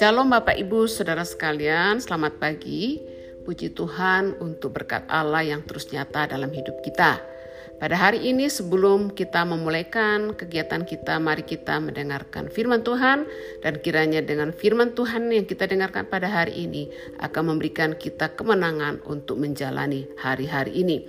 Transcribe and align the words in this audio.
Shalom 0.00 0.32
Bapak 0.32 0.56
Ibu 0.56 0.88
Saudara 0.88 1.28
sekalian, 1.28 2.00
selamat 2.00 2.40
pagi. 2.40 3.04
Puji 3.44 3.76
Tuhan 3.76 4.40
untuk 4.40 4.72
berkat 4.80 5.04
Allah 5.12 5.44
yang 5.44 5.60
terus 5.68 5.92
nyata 5.92 6.32
dalam 6.32 6.48
hidup 6.56 6.80
kita. 6.80 7.20
Pada 7.76 7.98
hari 8.00 8.32
ini 8.32 8.48
sebelum 8.48 9.12
kita 9.12 9.44
memulaikan 9.44 10.32
kegiatan 10.32 10.88
kita, 10.88 11.20
mari 11.20 11.44
kita 11.44 11.84
mendengarkan 11.84 12.48
firman 12.48 12.80
Tuhan 12.80 13.28
dan 13.60 13.74
kiranya 13.84 14.24
dengan 14.24 14.56
firman 14.56 14.96
Tuhan 14.96 15.28
yang 15.28 15.44
kita 15.44 15.68
dengarkan 15.68 16.08
pada 16.08 16.32
hari 16.32 16.64
ini 16.64 16.88
akan 17.20 17.52
memberikan 17.52 17.92
kita 17.92 18.32
kemenangan 18.40 19.04
untuk 19.04 19.36
menjalani 19.36 20.08
hari-hari 20.16 20.80
ini. 20.80 21.04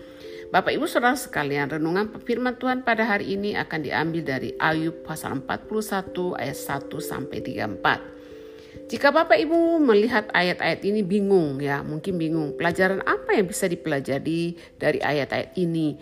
Bapak 0.53 0.69
Ibu 0.69 0.85
Saudara 0.85 1.17
sekalian, 1.17 1.65
renungan 1.65 2.13
firman 2.29 2.53
Tuhan 2.53 2.85
pada 2.85 3.01
hari 3.09 3.33
ini 3.33 3.57
akan 3.57 3.89
diambil 3.89 4.21
dari 4.21 4.53
Ayub 4.61 5.01
pasal 5.01 5.41
41 5.41 6.13
ayat 6.37 6.53
1 6.53 6.93
sampai 7.01 7.41
34. 7.41 8.85
Jika 8.85 9.09
Bapak 9.09 9.33
Ibu 9.33 9.81
melihat 9.81 10.29
ayat-ayat 10.29 10.85
ini 10.85 11.01
bingung 11.01 11.57
ya, 11.57 11.81
mungkin 11.81 12.21
bingung. 12.21 12.53
Pelajaran 12.53 13.01
apa 13.01 13.33
yang 13.33 13.49
bisa 13.49 13.65
dipelajari 13.65 14.53
dari 14.77 15.01
ayat-ayat 15.01 15.57
ini? 15.57 15.97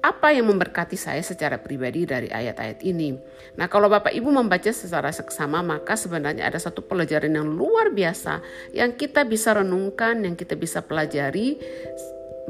Apa 0.00 0.32
yang 0.32 0.48
memberkati 0.48 0.96
saya 0.96 1.20
secara 1.20 1.60
pribadi 1.60 2.08
dari 2.08 2.32
ayat-ayat 2.32 2.80
ini? 2.88 3.12
Nah, 3.60 3.68
kalau 3.68 3.92
Bapak 3.92 4.16
Ibu 4.16 4.32
membaca 4.32 4.72
secara 4.72 5.12
seksama, 5.12 5.60
maka 5.60 6.00
sebenarnya 6.00 6.48
ada 6.48 6.56
satu 6.56 6.80
pelajaran 6.80 7.36
yang 7.36 7.44
luar 7.44 7.92
biasa 7.92 8.40
yang 8.72 8.96
kita 8.96 9.28
bisa 9.28 9.52
renungkan, 9.52 10.24
yang 10.24 10.32
kita 10.32 10.56
bisa 10.56 10.80
pelajari 10.80 11.60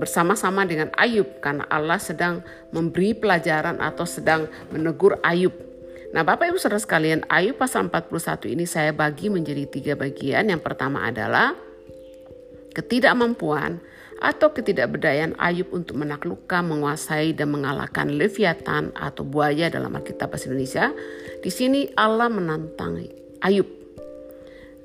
bersama-sama 0.01 0.65
dengan 0.65 0.89
Ayub 0.97 1.41
karena 1.45 1.69
Allah 1.69 2.01
sedang 2.01 2.41
memberi 2.73 3.13
pelajaran 3.13 3.77
atau 3.81 4.09
sedang 4.09 4.49
menegur 4.73 5.21
Ayub 5.21 5.53
Nah 6.13 6.29
Bapak 6.29 6.53
Ibu 6.53 6.61
Saudara 6.61 6.77
sekalian 6.77 7.25
Ayub 7.33 7.57
pasal 7.57 7.89
41 7.89 8.53
ini 8.53 8.69
saya 8.69 8.93
bagi 8.93 9.33
menjadi 9.33 9.65
tiga 9.65 9.97
bagian. 9.97 10.45
Yang 10.45 10.61
pertama 10.61 11.09
adalah 11.09 11.57
ketidakmampuan 12.77 13.81
atau 14.21 14.53
ketidakberdayaan 14.53 15.41
Ayub 15.41 15.73
untuk 15.73 15.97
menaklukkan, 15.97 16.69
menguasai 16.69 17.33
dan 17.33 17.57
mengalahkan 17.57 18.13
Leviathan 18.13 18.93
atau 18.93 19.25
buaya 19.25 19.73
dalam 19.73 19.97
Alkitab 19.97 20.29
bahasa 20.29 20.53
Indonesia. 20.53 20.93
Di 21.41 21.49
sini 21.49 21.89
Allah 21.97 22.29
menantang 22.29 23.01
Ayub 23.41 23.82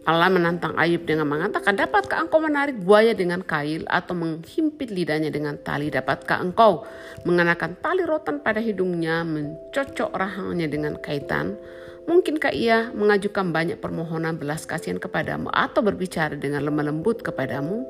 Allah 0.08 0.32
menantang 0.32 0.72
Ayub 0.80 1.04
dengan 1.04 1.28
mengatakan, 1.28 1.76
dapatkah 1.76 2.24
engkau 2.24 2.40
menarik 2.40 2.80
buaya 2.80 3.12
dengan 3.12 3.44
kail 3.44 3.84
atau 3.92 4.16
menghimpit 4.16 4.88
lidahnya 4.88 5.28
dengan 5.28 5.60
tali? 5.60 5.92
Dapatkah 5.92 6.40
engkau 6.40 6.88
mengenakan 7.28 7.76
tali 7.84 8.08
rotan 8.08 8.40
pada 8.40 8.64
hidungnya, 8.64 9.28
mencocok 9.28 10.16
rahangnya 10.16 10.72
dengan 10.72 10.96
kaitan? 10.96 11.60
Mungkinkah 12.08 12.56
ia 12.56 12.88
mengajukan 12.96 13.52
banyak 13.52 13.84
permohonan 13.84 14.40
belas 14.40 14.64
kasihan 14.64 14.96
kepadamu 14.96 15.52
atau 15.52 15.84
berbicara 15.84 16.40
dengan 16.40 16.64
lemah 16.64 16.88
lembut 16.88 17.20
kepadamu? 17.20 17.84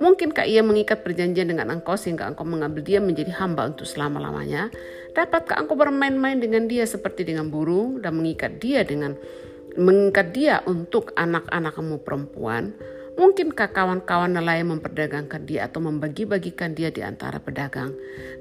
Mungkinkah 0.00 0.48
ia 0.48 0.64
mengikat 0.64 1.04
perjanjian 1.04 1.52
dengan 1.52 1.68
engkau 1.68 2.00
sehingga 2.00 2.32
engkau 2.32 2.48
mengambil 2.48 2.80
dia 2.80 2.96
menjadi 2.96 3.28
hamba 3.36 3.68
untuk 3.68 3.84
selama-lamanya? 3.84 4.72
Dapatkah 5.12 5.60
engkau 5.60 5.76
bermain-main 5.76 6.40
dengan 6.40 6.64
dia 6.64 6.88
seperti 6.88 7.28
dengan 7.28 7.52
burung 7.52 8.00
dan 8.00 8.16
mengikat 8.16 8.56
dia 8.56 8.88
dengan 8.88 9.20
mengikat 9.76 10.36
dia 10.36 10.60
untuk 10.68 11.12
anak-anakmu 11.16 12.04
perempuan, 12.04 12.76
mungkinkah 13.16 13.72
kawan-kawan 13.72 14.32
nelayan 14.32 14.72
memperdagangkan 14.72 15.44
dia 15.44 15.68
atau 15.68 15.80
membagi-bagikan 15.84 16.76
dia 16.76 16.92
di 16.92 17.00
antara 17.04 17.40
pedagang? 17.40 17.92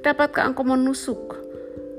Dapatkah 0.04 0.52
engkau 0.52 0.68
menusuk, 0.68 1.36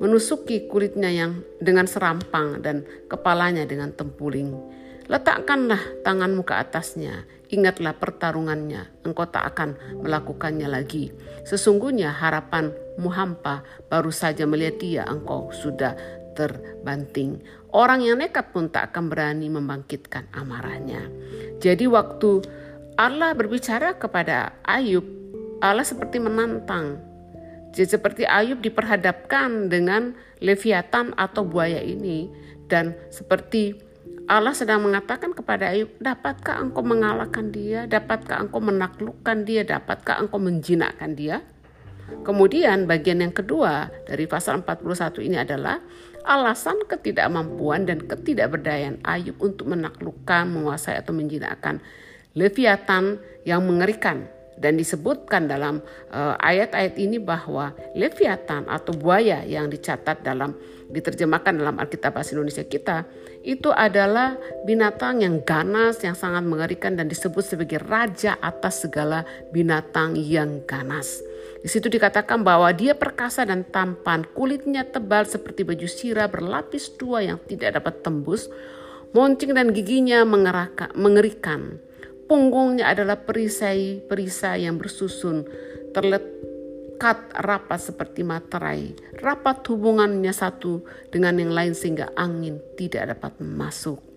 menusuki 0.00 0.68
kulitnya 0.68 1.08
yang 1.12 1.44
dengan 1.60 1.88
serampang 1.88 2.60
dan 2.60 2.84
kepalanya 3.08 3.64
dengan 3.64 3.92
tempuling? 3.92 4.52
Letakkanlah 5.10 6.06
tanganmu 6.06 6.46
ke 6.46 6.54
atasnya, 6.54 7.26
ingatlah 7.50 7.92
pertarungannya, 7.92 9.04
engkau 9.04 9.26
tak 9.28 9.52
akan 9.52 9.76
melakukannya 10.00 10.70
lagi. 10.70 11.12
Sesungguhnya 11.44 12.14
harapanmu 12.14 13.10
hampa, 13.10 13.66
baru 13.90 14.14
saja 14.14 14.46
melihat 14.46 14.76
dia, 14.78 15.02
engkau 15.04 15.50
sudah 15.50 15.98
terbanting. 16.32 17.44
Orang 17.72 18.04
yang 18.04 18.20
nekat 18.20 18.52
pun 18.52 18.68
tak 18.68 18.92
akan 18.92 19.08
berani 19.08 19.48
membangkitkan 19.48 20.28
amarahnya. 20.36 21.08
Jadi 21.56 21.88
waktu 21.88 22.44
Allah 23.00 23.32
berbicara 23.32 23.96
kepada 23.96 24.52
Ayub, 24.60 25.04
Allah 25.64 25.80
seperti 25.80 26.20
menantang. 26.20 27.00
Jadi 27.72 27.96
seperti 27.96 28.22
Ayub 28.28 28.60
diperhadapkan 28.60 29.72
dengan 29.72 30.12
Leviathan 30.44 31.16
atau 31.16 31.48
buaya 31.48 31.80
ini 31.80 32.28
dan 32.68 32.92
seperti 33.08 33.80
Allah 34.28 34.52
sedang 34.52 34.84
mengatakan 34.84 35.32
kepada 35.32 35.72
Ayub, 35.72 35.88
dapatkah 35.96 36.60
engkau 36.60 36.84
mengalahkan 36.84 37.48
dia? 37.48 37.88
Dapatkah 37.88 38.44
engkau 38.44 38.60
menaklukkan 38.60 39.48
dia? 39.48 39.64
Dapatkah 39.64 40.20
engkau 40.20 40.36
menjinakkan 40.36 41.16
dia? 41.16 41.40
Kemudian 42.20 42.84
bagian 42.84 43.24
yang 43.24 43.32
kedua 43.32 43.88
dari 44.04 44.28
pasal 44.28 44.60
41 44.60 45.24
ini 45.24 45.40
adalah 45.40 45.80
alasan 46.24 46.82
ketidakmampuan 46.86 47.86
dan 47.86 48.02
ketidakberdayaan 48.04 49.02
Ayub 49.06 49.38
untuk 49.42 49.70
menaklukkan, 49.70 50.48
menguasai 50.50 50.98
atau 50.98 51.14
menjinakkan 51.14 51.82
Leviathan 52.32 53.20
yang 53.44 53.60
mengerikan 53.66 54.24
dan 54.56 54.78
disebutkan 54.78 55.48
dalam 55.50 55.82
uh, 56.12 56.38
ayat-ayat 56.38 56.96
ini 56.96 57.18
bahwa 57.18 57.74
Leviathan 57.98 58.68
atau 58.68 58.94
buaya 58.94 59.42
yang 59.42 59.68
dicatat 59.68 60.22
dalam 60.22 60.54
diterjemahkan 60.92 61.56
dalam 61.56 61.80
Alkitab 61.80 62.12
bahasa 62.12 62.36
Indonesia 62.36 62.62
kita 62.62 63.08
itu 63.42 63.72
adalah 63.72 64.38
binatang 64.68 65.24
yang 65.24 65.42
ganas 65.42 65.98
yang 66.04 66.14
sangat 66.14 66.44
mengerikan 66.46 66.94
dan 66.94 67.08
disebut 67.10 67.42
sebagai 67.42 67.82
raja 67.82 68.38
atas 68.38 68.86
segala 68.86 69.26
binatang 69.50 70.14
yang 70.14 70.62
ganas. 70.68 71.24
Di 71.62 71.70
situ 71.70 71.86
dikatakan 71.86 72.42
bahwa 72.42 72.66
dia 72.74 72.98
perkasa 72.98 73.46
dan 73.46 73.62
tampan, 73.62 74.26
kulitnya 74.34 74.82
tebal 74.82 75.22
seperti 75.22 75.62
baju 75.62 75.86
sirah 75.86 76.26
berlapis 76.26 76.90
dua 76.98 77.22
yang 77.22 77.38
tidak 77.46 77.78
dapat 77.78 78.02
tembus, 78.02 78.50
moncing 79.14 79.54
dan 79.54 79.70
giginya 79.70 80.26
mengerikan. 80.98 81.78
Punggungnya 82.26 82.90
adalah 82.90 83.22
perisai-perisai 83.22 84.66
yang 84.66 84.74
bersusun, 84.74 85.46
terlekat 85.94 87.30
rapat 87.38 87.78
seperti 87.78 88.26
materai. 88.26 88.98
Rapat 89.22 89.62
hubungannya 89.70 90.34
satu 90.34 90.82
dengan 91.14 91.38
yang 91.38 91.54
lain 91.54 91.78
sehingga 91.78 92.10
angin 92.18 92.58
tidak 92.74 93.14
dapat 93.14 93.38
masuk. 93.38 94.11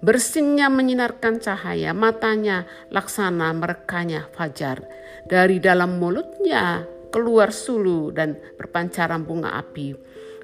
Bersinnya 0.00 0.72
menyinarkan 0.72 1.44
cahaya, 1.44 1.92
matanya 1.92 2.64
laksana 2.88 3.52
merekanya 3.52 4.32
fajar. 4.32 4.80
Dari 5.28 5.60
dalam 5.60 6.00
mulutnya 6.00 6.88
keluar 7.12 7.52
sulu 7.52 8.08
dan 8.08 8.38
berpancaran 8.56 9.28
bunga 9.28 9.60
api. 9.60 9.92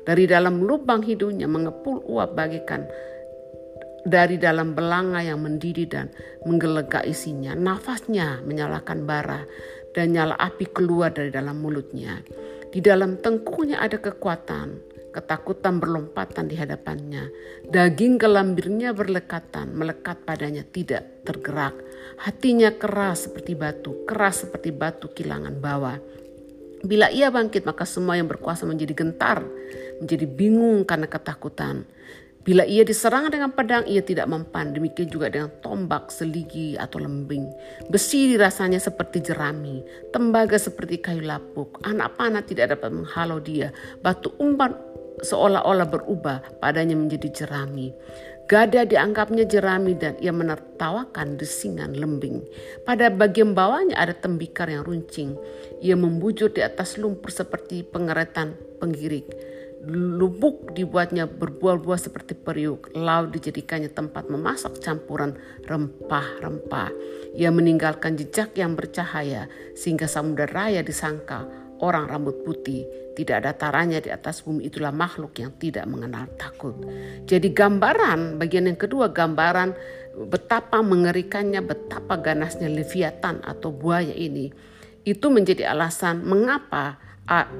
Dari 0.04 0.28
dalam 0.28 0.60
lubang 0.62 1.02
hidungnya 1.02 1.48
mengepul 1.48 2.04
uap 2.04 2.36
bagikan 2.36 2.84
dari 4.06 4.38
dalam 4.38 4.72
belanga 4.78 5.18
yang 5.18 5.42
mendidih 5.42 5.90
dan 5.90 6.06
menggelegak 6.46 7.02
isinya. 7.02 7.58
Nafasnya 7.58 8.40
menyalakan 8.46 9.02
bara 9.02 9.42
dan 9.92 10.14
nyala 10.14 10.38
api 10.38 10.70
keluar 10.70 11.10
dari 11.10 11.34
dalam 11.34 11.58
mulutnya. 11.58 12.22
Di 12.70 12.78
dalam 12.78 13.18
tengkuknya 13.18 13.82
ada 13.82 13.98
kekuatan, 13.98 14.78
Ketakutan 15.16 15.80
berlompatan 15.80 16.44
di 16.44 16.60
hadapannya. 16.60 17.32
Daging 17.72 18.20
gelambirnya 18.20 18.92
berlekatan, 18.92 19.72
melekat 19.72 20.28
padanya 20.28 20.60
tidak 20.60 21.24
tergerak. 21.24 21.72
Hatinya 22.20 22.68
keras 22.76 23.24
seperti 23.24 23.56
batu, 23.56 24.04
keras 24.04 24.44
seperti 24.44 24.76
batu 24.76 25.08
kilangan 25.08 25.56
bawah. 25.56 25.96
Bila 26.84 27.08
ia 27.08 27.32
bangkit, 27.32 27.64
maka 27.64 27.88
semua 27.88 28.20
yang 28.20 28.28
berkuasa 28.28 28.68
menjadi 28.68 28.92
gentar, 28.92 29.40
menjadi 30.04 30.28
bingung 30.28 30.84
karena 30.84 31.08
ketakutan. 31.08 31.88
Bila 32.46 32.62
ia 32.62 32.86
diserang 32.86 33.26
dengan 33.26 33.50
pedang, 33.50 33.82
ia 33.90 34.06
tidak 34.06 34.30
mempan. 34.30 34.70
Demikian 34.70 35.10
juga 35.10 35.26
dengan 35.26 35.50
tombak, 35.64 36.14
seligi, 36.14 36.78
atau 36.78 37.02
lembing. 37.02 37.50
Besi 37.90 38.30
dirasanya 38.30 38.78
seperti 38.78 39.18
jerami, 39.18 39.82
tembaga 40.14 40.54
seperti 40.54 41.02
kayu 41.02 41.26
lapuk. 41.26 41.82
Anak 41.82 42.14
panah 42.14 42.46
tidak 42.46 42.78
dapat 42.78 42.94
menghalau 42.94 43.42
dia. 43.42 43.74
Batu 43.98 44.30
umpan 44.38 44.78
seolah-olah 45.22 45.88
berubah 45.88 46.60
padanya 46.60 46.96
menjadi 46.98 47.44
jerami. 47.44 47.92
Gada 48.46 48.86
dianggapnya 48.86 49.42
jerami 49.42 49.98
dan 49.98 50.14
ia 50.22 50.30
menertawakan 50.30 51.34
desingan 51.34 51.98
lembing. 51.98 52.46
Pada 52.86 53.10
bagian 53.10 53.58
bawahnya 53.58 53.98
ada 53.98 54.14
tembikar 54.14 54.70
yang 54.70 54.86
runcing. 54.86 55.34
Ia 55.82 55.98
membujur 55.98 56.54
di 56.54 56.62
atas 56.62 56.94
lumpur 56.94 57.34
seperti 57.34 57.82
pengeretan 57.82 58.54
penggirik 58.78 59.26
lubuk 59.86 60.74
dibuatnya 60.74 61.30
berbuah-buah 61.30 62.00
seperti 62.00 62.34
periuk. 62.34 62.90
Laut 62.98 63.30
dijadikannya 63.30 63.86
tempat 63.94 64.26
memasak 64.26 64.82
campuran 64.82 65.38
rempah-rempah. 65.62 66.90
Ia 67.38 67.54
meninggalkan 67.54 68.18
jejak 68.18 68.58
yang 68.58 68.74
bercahaya 68.74 69.46
sehingga 69.78 70.10
samudera 70.10 70.66
raya 70.66 70.82
disangka 70.82 71.46
orang 71.80 72.08
rambut 72.08 72.44
putih. 72.44 72.84
Tidak 73.16 73.32
ada 73.32 73.56
taranya 73.56 74.00
di 74.00 74.12
atas 74.12 74.44
bumi 74.44 74.68
itulah 74.68 74.92
makhluk 74.92 75.36
yang 75.40 75.56
tidak 75.56 75.88
mengenal 75.88 76.28
takut. 76.36 76.76
Jadi 77.24 77.48
gambaran 77.52 78.36
bagian 78.36 78.68
yang 78.68 78.76
kedua 78.76 79.08
gambaran 79.08 79.72
betapa 80.28 80.84
mengerikannya, 80.84 81.64
betapa 81.64 82.20
ganasnya 82.20 82.68
Leviathan 82.68 83.40
atau 83.40 83.72
buaya 83.72 84.12
ini. 84.12 84.52
Itu 85.06 85.32
menjadi 85.32 85.72
alasan 85.72 86.26
mengapa 86.26 86.98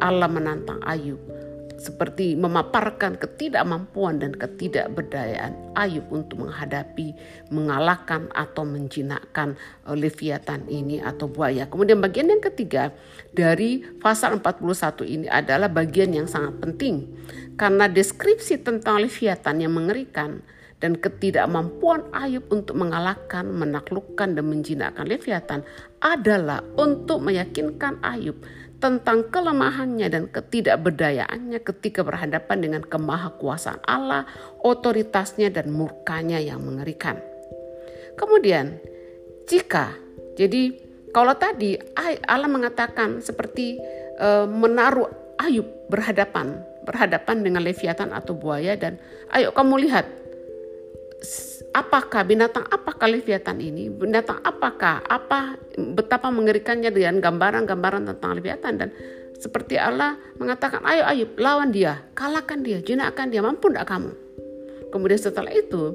Allah 0.01 0.31
menantang 0.31 0.83
Ayub 0.85 1.46
seperti 1.87 2.35
memaparkan 2.35 3.15
ketidakmampuan 3.15 4.19
dan 4.19 4.35
ketidakberdayaan 4.35 5.79
Ayub 5.79 6.11
untuk 6.11 6.43
menghadapi, 6.43 7.15
mengalahkan 7.55 8.27
atau 8.35 8.67
menjinakkan 8.67 9.55
eh, 9.87 9.95
Leviathan 9.95 10.67
ini 10.67 10.99
atau 10.99 11.31
buaya. 11.31 11.71
Kemudian 11.71 12.03
bagian 12.03 12.27
yang 12.27 12.43
ketiga 12.43 12.91
dari 13.31 13.87
pasal 14.03 14.43
41 14.43 14.67
ini 15.07 15.27
adalah 15.31 15.71
bagian 15.71 16.11
yang 16.11 16.27
sangat 16.27 16.59
penting 16.59 17.07
karena 17.55 17.87
deskripsi 17.87 18.67
tentang 18.67 19.07
Leviathan 19.07 19.63
yang 19.63 19.73
mengerikan 19.73 20.43
dan 20.77 20.93
ketidakmampuan 21.01 22.05
Ayub 22.13 22.45
untuk 22.53 22.77
mengalahkan, 22.77 23.49
menaklukkan 23.49 24.37
dan 24.37 24.45
menjinakkan 24.45 25.09
Leviathan 25.09 25.65
adalah 26.05 26.61
untuk 26.77 27.25
meyakinkan 27.25 27.97
Ayub 28.05 28.37
tentang 28.77 29.33
kelemahannya 29.33 30.07
dan 30.13 30.29
ketidakberdayaannya 30.29 31.65
ketika 31.65 32.05
berhadapan 32.05 32.59
dengan 32.61 32.83
kemahakuasaan 32.85 33.81
Allah, 33.89 34.29
otoritasnya 34.61 35.49
dan 35.49 35.73
murkanya 35.73 36.37
yang 36.37 36.61
mengerikan. 36.61 37.17
Kemudian, 38.21 38.77
jika 39.49 39.97
jadi 40.37 40.77
kalau 41.17 41.33
tadi 41.41 41.81
Allah 42.29 42.51
mengatakan 42.51 43.25
seperti 43.25 43.81
e, 44.21 44.29
menaruh 44.45 45.09
Ayub 45.37 45.65
berhadapan 45.89 46.61
berhadapan 46.85 47.45
dengan 47.45 47.61
Leviathan 47.65 48.15
atau 48.15 48.33
buaya 48.33 48.73
dan 48.79 48.97
ayo 49.35 49.53
kamu 49.53 49.85
lihat 49.89 50.07
apakah 51.73 52.23
binatang 52.25 52.65
apakah 52.69 53.09
Leviathan 53.09 53.61
ini? 53.61 53.89
Binatang 53.93 54.41
apakah? 54.45 55.05
Apa 55.05 55.61
betapa 55.77 56.33
mengerikannya 56.33 56.93
dengan 56.93 57.21
gambaran-gambaran 57.21 58.09
tentang 58.15 58.31
Leviathan 58.37 58.75
dan 58.81 58.89
seperti 59.37 59.77
Allah 59.77 60.17
mengatakan, 60.41 60.81
ayo 60.89 61.05
Ayub 61.05 61.37
lawan 61.37 61.69
dia, 61.69 62.01
kalahkan 62.17 62.65
dia, 62.65 62.81
jinakkan 62.81 63.29
dia, 63.29 63.45
mampu 63.45 63.69
tidak 63.69 63.89
kamu? 63.89 64.13
Kemudian 64.89 65.21
setelah 65.21 65.53
itu, 65.53 65.93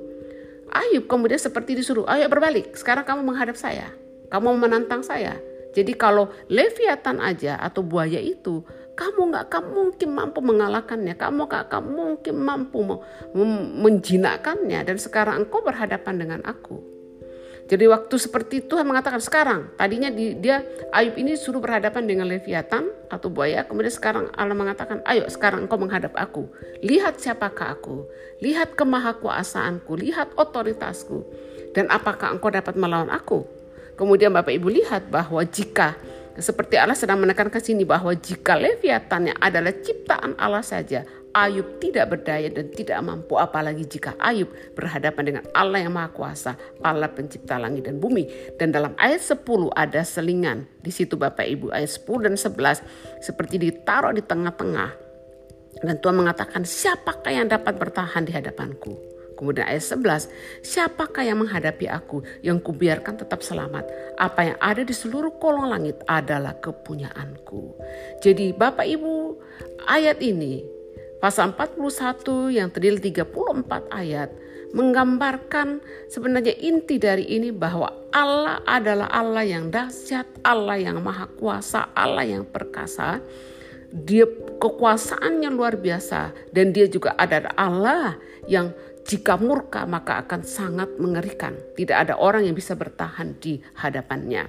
Ayub 0.70 1.10
kemudian 1.10 1.42
seperti 1.42 1.74
disuruh, 1.74 2.06
ayo 2.06 2.30
berbalik, 2.30 2.78
sekarang 2.78 3.02
kamu 3.02 3.26
menghadap 3.26 3.58
saya, 3.58 3.90
kamu 4.30 4.62
menantang 4.62 5.02
saya. 5.02 5.42
Jadi 5.72 5.96
kalau 5.96 6.30
Leviathan 6.52 7.24
aja 7.24 7.58
atau 7.58 7.82
buaya 7.82 8.20
itu 8.20 8.62
kamu 9.02 9.34
nggak 9.34 9.48
kamu 9.50 9.70
mungkin 9.74 10.10
mampu 10.14 10.40
mengalahkannya, 10.46 11.18
kamu 11.18 11.50
nggak 11.50 11.66
kamu 11.74 11.90
mungkin 11.90 12.36
mampu 12.38 12.80
menjinakkannya. 13.82 14.86
Dan 14.86 15.02
sekarang 15.02 15.42
engkau 15.42 15.66
berhadapan 15.66 16.22
dengan 16.22 16.42
aku. 16.46 17.02
Jadi 17.66 17.88
waktu 17.88 18.16
seperti 18.20 18.68
Tuhan 18.68 18.84
mengatakan 18.84 19.24
sekarang, 19.24 19.74
tadinya 19.80 20.12
di, 20.12 20.36
dia 20.36 20.60
Ayub 20.92 21.16
ini 21.16 21.40
suruh 21.40 21.64
berhadapan 21.64 22.04
dengan 22.04 22.28
Leviathan 22.28 22.92
atau 23.08 23.32
buaya, 23.32 23.64
kemudian 23.64 23.96
sekarang 23.96 24.28
Allah 24.36 24.54
mengatakan, 24.54 25.00
ayo 25.08 25.24
sekarang 25.32 25.66
engkau 25.66 25.80
menghadap 25.80 26.12
aku. 26.20 26.52
Lihat 26.84 27.24
siapakah 27.24 27.80
aku, 27.80 28.06
lihat 28.44 28.76
kemahakuasaanku, 28.76 29.88
lihat 30.04 30.36
otoritasku, 30.36 31.24
dan 31.72 31.88
apakah 31.88 32.36
engkau 32.36 32.52
dapat 32.52 32.76
melawan 32.76 33.08
aku. 33.08 33.48
Kemudian 33.96 34.36
Bapak 34.36 34.52
Ibu 34.52 34.68
lihat 34.68 35.08
bahwa 35.08 35.40
jika 35.48 35.96
seperti 36.42 36.76
Allah 36.76 36.98
sedang 36.98 37.22
menekankan 37.22 37.62
sini 37.62 37.86
bahwa 37.86 38.12
jika 38.18 38.58
Leviathan 38.58 39.32
yang 39.32 39.40
adalah 39.40 39.72
ciptaan 39.72 40.36
Allah 40.36 40.66
saja, 40.66 41.06
Ayub 41.32 41.80
tidak 41.80 42.12
berdaya 42.12 42.52
dan 42.52 42.68
tidak 42.76 43.00
mampu 43.00 43.40
apalagi 43.40 43.88
jika 43.88 44.20
Ayub 44.20 44.52
berhadapan 44.76 45.24
dengan 45.24 45.44
Allah 45.56 45.88
yang 45.88 45.96
Maha 45.96 46.12
Kuasa, 46.12 46.60
Allah 46.84 47.08
pencipta 47.08 47.56
langit 47.56 47.88
dan 47.88 48.04
bumi. 48.04 48.28
Dan 48.60 48.76
dalam 48.76 48.92
ayat 49.00 49.24
10 49.24 49.72
ada 49.72 50.02
selingan. 50.04 50.68
Di 50.84 50.92
situ 50.92 51.16
Bapak 51.16 51.48
Ibu 51.48 51.72
ayat 51.72 51.88
10 51.88 52.28
dan 52.28 52.36
11 52.36 53.24
seperti 53.24 53.56
ditaruh 53.64 54.12
di 54.12 54.24
tengah-tengah. 54.26 54.92
Dan 55.82 55.96
Tuhan 56.04 56.20
mengatakan, 56.20 56.68
siapakah 56.68 57.32
yang 57.32 57.48
dapat 57.48 57.80
bertahan 57.80 58.28
di 58.28 58.36
hadapanku? 58.36 59.21
Kemudian 59.42 59.66
ayat 59.66 59.82
11, 59.82 60.30
siapakah 60.62 61.26
yang 61.26 61.42
menghadapi 61.42 61.90
aku 61.90 62.22
yang 62.46 62.62
kubiarkan 62.62 63.18
tetap 63.18 63.42
selamat? 63.42 63.90
Apa 64.22 64.54
yang 64.54 64.58
ada 64.62 64.86
di 64.86 64.94
seluruh 64.94 65.34
kolong 65.42 65.74
langit 65.74 65.98
adalah 66.06 66.62
kepunyaanku. 66.62 67.74
Jadi 68.22 68.54
Bapak 68.54 68.86
Ibu 68.86 69.42
ayat 69.90 70.22
ini 70.22 70.62
pasal 71.18 71.58
41 71.58 72.54
yang 72.54 72.70
terdiri 72.70 73.02
34 73.02 73.90
ayat 73.90 74.30
menggambarkan 74.78 75.84
sebenarnya 76.08 76.56
inti 76.62 77.02
dari 77.02 77.28
ini 77.28 77.50
bahwa 77.50 77.92
Allah 78.14 78.62
adalah 78.70 79.10
Allah 79.12 79.44
yang 79.44 79.74
dahsyat, 79.74 80.28
Allah 80.46 80.80
yang 80.80 81.02
maha 81.02 81.28
kuasa, 81.34 81.92
Allah 81.96 82.24
yang 82.28 82.46
perkasa. 82.48 83.20
Dia 83.92 84.24
kekuasaannya 84.62 85.52
luar 85.52 85.76
biasa 85.76 86.32
dan 86.56 86.72
dia 86.72 86.88
juga 86.88 87.12
ada 87.20 87.52
Allah 87.60 88.16
yang 88.48 88.72
jika 89.12 89.36
murka 89.36 89.84
maka 89.84 90.24
akan 90.24 90.48
sangat 90.48 90.96
mengerikan. 90.96 91.52
Tidak 91.76 91.92
ada 91.92 92.16
orang 92.16 92.48
yang 92.48 92.56
bisa 92.56 92.80
bertahan 92.80 93.36
di 93.44 93.60
hadapannya. 93.76 94.48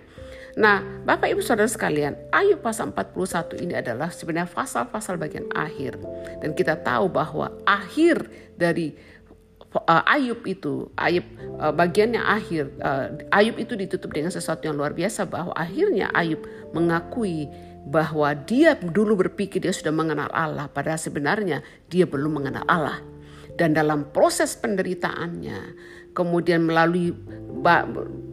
Nah, 0.54 1.02
Bapak 1.02 1.34
Ibu 1.34 1.42
Saudara 1.42 1.66
sekalian, 1.66 2.14
Ayub 2.30 2.62
pasal 2.62 2.94
41 2.94 3.58
ini 3.58 3.74
adalah 3.74 4.14
sebenarnya 4.14 4.46
pasal-pasal 4.46 5.18
bagian 5.18 5.50
akhir. 5.50 5.98
Dan 6.38 6.54
kita 6.54 6.78
tahu 6.78 7.10
bahwa 7.10 7.50
akhir 7.66 8.30
dari 8.54 8.94
uh, 9.74 10.04
Ayub 10.06 10.46
itu, 10.46 10.94
Ayub 10.94 11.26
uh, 11.58 11.74
bagian 11.74 12.14
yang 12.14 12.26
akhir, 12.28 12.70
uh, 12.84 13.10
Ayub 13.34 13.58
itu 13.58 13.74
ditutup 13.74 14.14
dengan 14.14 14.30
sesuatu 14.30 14.62
yang 14.68 14.78
luar 14.78 14.94
biasa 14.94 15.26
bahwa 15.26 15.56
akhirnya 15.58 16.12
Ayub 16.14 16.44
mengakui 16.70 17.50
bahwa 17.82 18.30
dia 18.46 18.78
dulu 18.78 19.26
berpikir 19.26 19.58
dia 19.58 19.74
sudah 19.74 19.90
mengenal 19.90 20.30
Allah, 20.30 20.70
padahal 20.70 21.02
sebenarnya 21.02 21.66
dia 21.90 22.06
belum 22.06 22.38
mengenal 22.38 22.62
Allah 22.70 23.02
dan 23.56 23.76
dalam 23.76 24.08
proses 24.10 24.56
penderitaannya 24.56 25.76
kemudian 26.12 26.68
melalui 26.68 27.12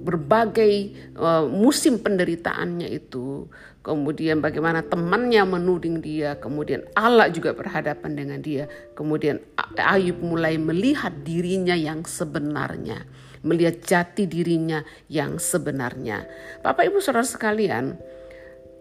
berbagai 0.04 0.74
uh, 1.16 1.48
musim 1.48 2.02
penderitaannya 2.02 2.88
itu 2.92 3.48
kemudian 3.80 4.44
bagaimana 4.44 4.84
temannya 4.84 5.44
menuding 5.48 6.04
dia 6.04 6.36
kemudian 6.40 6.84
Allah 6.98 7.32
juga 7.32 7.56
berhadapan 7.56 8.12
dengan 8.16 8.40
dia 8.44 8.68
kemudian 8.98 9.40
Ayub 9.80 10.20
mulai 10.20 10.60
melihat 10.60 11.14
dirinya 11.24 11.78
yang 11.78 12.04
sebenarnya 12.04 13.08
melihat 13.44 13.80
jati 13.84 14.28
dirinya 14.28 14.84
yang 15.08 15.40
sebenarnya. 15.40 16.28
Bapak 16.60 16.92
Ibu 16.92 17.00
Saudara 17.00 17.24
sekalian 17.24 17.96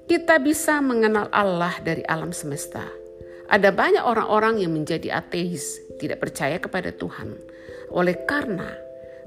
kita 0.08 0.40
bisa 0.40 0.80
mengenal 0.80 1.28
Allah 1.30 1.76
dari 1.84 2.02
alam 2.08 2.32
semesta 2.32 2.88
ada 3.48 3.72
banyak 3.72 4.04
orang-orang 4.04 4.60
yang 4.60 4.76
menjadi 4.76 5.24
ateis 5.24 5.80
tidak 5.96 6.20
percaya 6.20 6.60
kepada 6.60 6.92
Tuhan. 6.92 7.34
Oleh 7.88 8.28
karena 8.28 8.68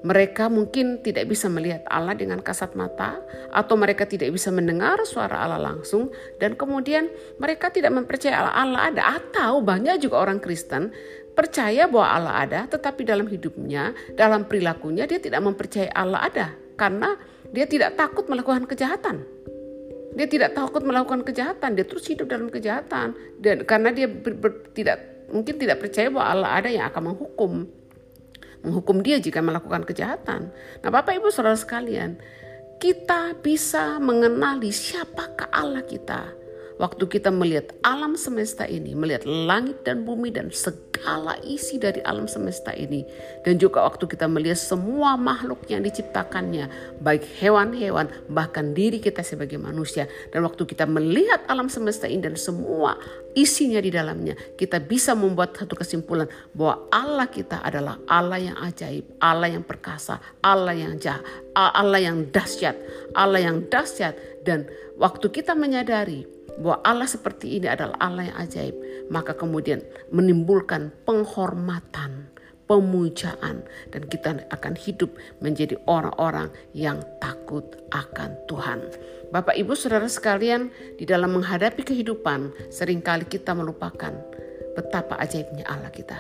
mereka 0.02 0.50
mungkin 0.50 1.06
tidak 1.06 1.30
bisa 1.30 1.46
melihat 1.46 1.86
Allah 1.86 2.18
dengan 2.18 2.42
kasat 2.42 2.74
mata, 2.74 3.22
atau 3.54 3.78
mereka 3.78 4.10
tidak 4.10 4.34
bisa 4.34 4.50
mendengar 4.50 4.98
suara 5.06 5.46
Allah 5.46 5.62
langsung, 5.62 6.10
dan 6.42 6.58
kemudian 6.58 7.06
mereka 7.38 7.70
tidak 7.70 7.94
mempercayai 7.94 8.34
Allah, 8.34 8.56
Allah 8.58 8.82
ada. 8.90 9.02
Atau 9.22 9.62
banyak 9.62 10.02
juga 10.02 10.26
orang 10.26 10.42
Kristen 10.42 10.90
percaya 11.38 11.86
bahwa 11.86 12.08
Allah 12.10 12.34
ada, 12.42 12.60
tetapi 12.66 13.06
dalam 13.06 13.30
hidupnya, 13.30 13.94
dalam 14.18 14.50
perilakunya, 14.50 15.06
dia 15.06 15.22
tidak 15.22 15.42
mempercayai 15.46 15.94
Allah 15.94 16.26
ada 16.26 16.48
karena 16.82 17.14
dia 17.54 17.70
tidak 17.70 17.94
takut 17.94 18.26
melakukan 18.26 18.66
kejahatan. 18.66 19.22
Dia 20.12 20.28
tidak 20.28 20.58
takut 20.58 20.84
melakukan 20.84 21.24
kejahatan, 21.24 21.80
dia 21.80 21.86
terus 21.88 22.04
hidup 22.08 22.28
dalam 22.28 22.52
kejahatan, 22.52 23.16
dan 23.40 23.64
karena 23.64 23.96
dia 23.96 24.12
ber, 24.12 24.36
ber, 24.36 24.52
tidak 24.76 25.28
mungkin 25.32 25.56
tidak 25.56 25.80
percaya 25.80 26.12
bahwa 26.12 26.28
Allah 26.28 26.50
ada 26.60 26.70
yang 26.72 26.86
akan 26.92 27.16
menghukum. 27.16 27.54
Menghukum 28.62 29.02
dia 29.02 29.18
jika 29.18 29.42
melakukan 29.42 29.88
kejahatan. 29.88 30.52
Nah, 30.84 30.90
Bapak 30.94 31.18
Ibu 31.18 31.34
Saudara 31.34 31.58
sekalian, 31.58 32.20
kita 32.78 33.40
bisa 33.40 33.98
mengenali 33.98 34.70
siapakah 34.70 35.50
Allah 35.50 35.82
kita 35.82 36.41
Waktu 36.82 37.06
kita 37.14 37.30
melihat 37.30 37.78
alam 37.86 38.18
semesta 38.18 38.66
ini, 38.66 38.98
melihat 38.98 39.22
langit 39.30 39.86
dan 39.86 40.02
bumi 40.02 40.34
dan 40.34 40.50
segala 40.50 41.38
isi 41.46 41.78
dari 41.78 42.02
alam 42.02 42.26
semesta 42.26 42.74
ini, 42.74 43.06
dan 43.46 43.62
juga 43.62 43.86
waktu 43.86 44.10
kita 44.10 44.26
melihat 44.26 44.58
semua 44.58 45.14
makhluk 45.14 45.62
yang 45.70 45.86
diciptakannya, 45.86 46.98
baik 46.98 47.22
hewan-hewan, 47.38 48.10
bahkan 48.34 48.74
diri 48.74 48.98
kita 48.98 49.22
sebagai 49.22 49.62
manusia, 49.62 50.10
dan 50.34 50.42
waktu 50.42 50.66
kita 50.66 50.90
melihat 50.90 51.46
alam 51.46 51.70
semesta 51.70 52.10
ini 52.10 52.26
dan 52.26 52.34
semua 52.34 52.98
isinya 53.38 53.78
di 53.78 53.94
dalamnya, 53.94 54.34
kita 54.58 54.82
bisa 54.82 55.14
membuat 55.14 55.54
satu 55.54 55.78
kesimpulan 55.78 56.26
bahwa 56.58 56.90
Allah 56.90 57.30
kita 57.30 57.62
adalah 57.62 58.02
Allah 58.10 58.42
yang 58.42 58.58
ajaib, 58.58 59.06
Allah 59.22 59.54
yang 59.54 59.62
perkasa, 59.62 60.18
Allah 60.42 60.74
yang 60.74 60.98
jahat, 60.98 61.22
Allah 61.54 62.02
yang 62.02 62.26
dahsyat, 62.34 62.74
Allah 63.14 63.38
yang 63.38 63.70
dahsyat, 63.70 64.18
dan 64.42 64.66
waktu 64.98 65.30
kita 65.30 65.54
menyadari 65.54 66.26
bahwa 66.60 66.84
Allah 66.84 67.08
seperti 67.08 67.62
ini 67.62 67.68
adalah 67.72 67.96
Allah 68.02 68.28
yang 68.28 68.38
ajaib, 68.42 68.76
maka 69.08 69.32
kemudian 69.38 69.80
menimbulkan 70.12 70.92
penghormatan, 71.08 72.28
pemujaan, 72.68 73.64
dan 73.92 74.02
kita 74.08 74.44
akan 74.52 74.74
hidup 74.76 75.12
menjadi 75.44 75.80
orang-orang 75.88 76.52
yang 76.76 77.00
takut 77.20 77.64
akan 77.92 78.36
Tuhan. 78.48 78.80
Bapak, 79.32 79.56
ibu, 79.56 79.72
saudara 79.76 80.08
sekalian, 80.12 80.72
di 81.00 81.08
dalam 81.08 81.36
menghadapi 81.36 81.88
kehidupan, 81.88 82.52
sering 82.72 83.00
kali 83.00 83.24
kita 83.24 83.56
melupakan 83.56 84.12
betapa 84.76 85.20
ajaibnya 85.20 85.68
Allah 85.68 85.92
kita. 85.92 86.20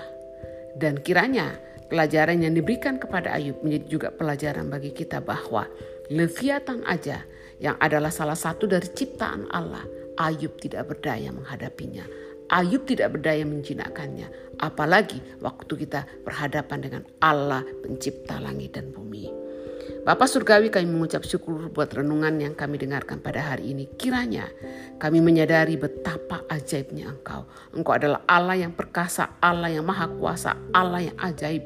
Dan 0.75 0.99
kiranya 1.03 1.55
pelajaran 1.91 2.39
yang 2.39 2.55
diberikan 2.55 2.95
kepada 2.95 3.35
Ayub 3.35 3.59
menjadi 3.63 3.87
juga 3.91 4.09
pelajaran 4.15 4.71
bagi 4.71 4.95
kita 4.95 5.19
bahwa 5.19 5.67
Leviathan 6.11 6.83
aja 6.87 7.23
yang 7.59 7.75
adalah 7.79 8.11
salah 8.11 8.35
satu 8.35 8.67
dari 8.67 8.87
ciptaan 8.87 9.47
Allah, 9.51 9.83
Ayub 10.21 10.53
tidak 10.61 10.93
berdaya 10.93 11.33
menghadapinya. 11.33 12.05
Ayub 12.53 12.85
tidak 12.85 13.17
berdaya 13.17 13.41
menjinakkannya, 13.41 14.29
apalagi 14.61 15.17
waktu 15.41 15.73
kita 15.87 16.05
berhadapan 16.21 16.79
dengan 16.83 17.03
Allah 17.23 17.65
pencipta 17.81 18.37
langit 18.37 18.77
dan 18.77 18.93
bumi. 18.93 19.31
Bapak 20.01 20.29
Surgawi 20.29 20.69
kami 20.69 20.89
mengucap 20.89 21.25
syukur 21.25 21.69
buat 21.73 21.89
renungan 21.93 22.37
yang 22.37 22.53
kami 22.53 22.77
dengarkan 22.77 23.21
pada 23.21 23.53
hari 23.53 23.73
ini. 23.73 23.89
Kiranya 23.97 24.45
kami 25.01 25.21
menyadari 25.25 25.77
betapa 25.77 26.45
ajaibnya 26.49 27.09
Engkau. 27.09 27.45
Engkau 27.73 27.93
adalah 27.97 28.21
Allah 28.29 28.61
yang 28.61 28.73
perkasa, 28.73 29.41
Allah 29.41 29.73
yang 29.73 29.85
maha 29.85 30.09
kuasa, 30.09 30.57
Allah 30.73 31.05
yang 31.05 31.17
ajaib. 31.17 31.65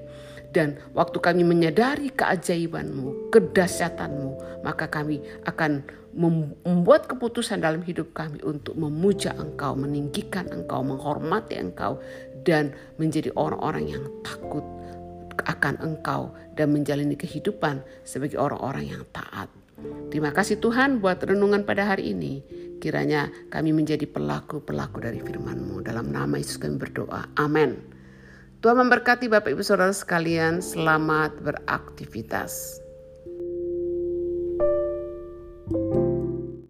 Dan 0.56 0.80
waktu 0.96 1.20
kami 1.20 1.44
menyadari 1.44 2.12
keajaibanmu, 2.16 3.32
kedahsyatanmu, 3.32 4.64
maka 4.64 4.88
kami 4.88 5.20
akan 5.44 5.84
membuat 6.16 7.12
keputusan 7.12 7.60
dalam 7.60 7.84
hidup 7.84 8.16
kami 8.16 8.40
untuk 8.48 8.80
memuja 8.80 9.36
Engkau, 9.36 9.76
meninggikan 9.76 10.48
Engkau, 10.48 10.80
menghormati 10.82 11.60
Engkau, 11.60 12.00
dan 12.48 12.72
menjadi 12.96 13.36
orang-orang 13.36 14.00
yang 14.00 14.04
takut 14.24 14.64
akan 15.46 15.76
Engkau 15.84 16.32
dan 16.56 16.72
menjalani 16.72 17.20
kehidupan 17.20 17.84
sebagai 18.08 18.40
orang-orang 18.40 18.96
yang 18.96 19.04
taat. 19.12 19.52
Terima 20.08 20.32
kasih 20.32 20.64
Tuhan 20.64 21.04
buat 21.04 21.20
renungan 21.20 21.68
pada 21.68 21.84
hari 21.84 22.16
ini. 22.16 22.40
Kiranya 22.80 23.28
kami 23.52 23.76
menjadi 23.76 24.08
pelaku-pelaku 24.08 25.04
dari 25.04 25.20
firman-Mu. 25.20 25.84
Dalam 25.84 26.16
nama 26.16 26.40
Yesus 26.40 26.56
kami 26.56 26.80
berdoa. 26.80 27.28
Amin. 27.36 27.76
Tuhan 28.64 28.80
memberkati 28.80 29.28
Bapak 29.28 29.52
Ibu 29.52 29.62
Saudara 29.62 29.92
sekalian. 29.92 30.64
Selamat 30.64 31.36
beraktivitas. 31.44 32.85